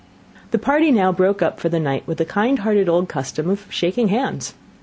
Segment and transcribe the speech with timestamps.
[0.49, 3.67] The party now broke up for the night with the kind hearted old custom of
[3.69, 4.55] shaking hands.